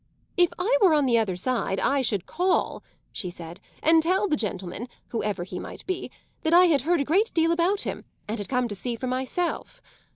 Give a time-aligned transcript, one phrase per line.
[0.35, 4.35] "If I were on the other side I should call," she said, "and tell the
[4.35, 6.09] gentleman, whoever he might be,
[6.41, 9.05] that I had heard a great deal about him and had come to see for
[9.05, 9.79] myself.